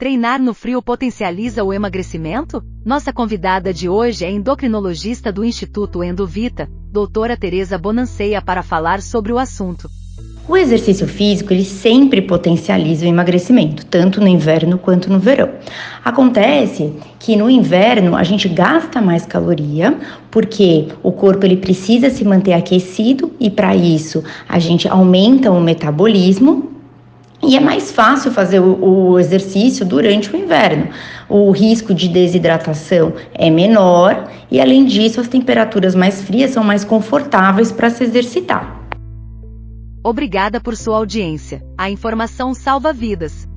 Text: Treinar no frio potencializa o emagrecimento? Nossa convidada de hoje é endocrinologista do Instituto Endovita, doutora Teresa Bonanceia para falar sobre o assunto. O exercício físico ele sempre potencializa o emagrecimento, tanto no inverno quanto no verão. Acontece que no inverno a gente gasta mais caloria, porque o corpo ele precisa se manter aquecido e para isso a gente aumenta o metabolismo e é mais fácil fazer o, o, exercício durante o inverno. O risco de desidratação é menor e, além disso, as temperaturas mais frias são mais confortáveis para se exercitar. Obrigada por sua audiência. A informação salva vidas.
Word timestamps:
Treinar 0.00 0.40
no 0.40 0.54
frio 0.54 0.80
potencializa 0.80 1.64
o 1.64 1.72
emagrecimento? 1.72 2.62
Nossa 2.86 3.12
convidada 3.12 3.74
de 3.74 3.88
hoje 3.88 4.24
é 4.24 4.30
endocrinologista 4.30 5.32
do 5.32 5.44
Instituto 5.44 6.04
Endovita, 6.04 6.70
doutora 6.92 7.36
Teresa 7.36 7.76
Bonanceia 7.76 8.40
para 8.40 8.62
falar 8.62 9.02
sobre 9.02 9.32
o 9.32 9.38
assunto. 9.40 9.88
O 10.48 10.56
exercício 10.56 11.06
físico 11.08 11.52
ele 11.52 11.64
sempre 11.64 12.22
potencializa 12.22 13.04
o 13.04 13.08
emagrecimento, 13.08 13.84
tanto 13.84 14.20
no 14.20 14.28
inverno 14.28 14.78
quanto 14.78 15.10
no 15.10 15.18
verão. 15.18 15.50
Acontece 16.04 16.92
que 17.18 17.34
no 17.34 17.50
inverno 17.50 18.14
a 18.14 18.22
gente 18.22 18.48
gasta 18.48 19.00
mais 19.00 19.26
caloria, 19.26 19.98
porque 20.30 20.86
o 21.02 21.10
corpo 21.10 21.44
ele 21.44 21.56
precisa 21.56 22.08
se 22.08 22.24
manter 22.24 22.52
aquecido 22.52 23.32
e 23.40 23.50
para 23.50 23.74
isso 23.74 24.22
a 24.48 24.60
gente 24.60 24.86
aumenta 24.86 25.50
o 25.50 25.60
metabolismo 25.60 26.67
e 27.48 27.56
é 27.56 27.60
mais 27.60 27.90
fácil 27.90 28.30
fazer 28.30 28.60
o, 28.60 28.78
o, 28.84 29.18
exercício 29.18 29.86
durante 29.86 30.30
o 30.30 30.36
inverno. 30.36 30.90
O 31.30 31.50
risco 31.50 31.94
de 31.94 32.06
desidratação 32.06 33.14
é 33.32 33.48
menor 33.48 34.28
e, 34.50 34.60
além 34.60 34.84
disso, 34.84 35.18
as 35.18 35.28
temperaturas 35.28 35.94
mais 35.94 36.20
frias 36.20 36.50
são 36.50 36.62
mais 36.62 36.84
confortáveis 36.84 37.72
para 37.72 37.88
se 37.88 38.04
exercitar. 38.04 38.78
Obrigada 40.04 40.60
por 40.60 40.76
sua 40.76 40.98
audiência. 40.98 41.62
A 41.78 41.88
informação 41.88 42.52
salva 42.52 42.92
vidas. 42.92 43.47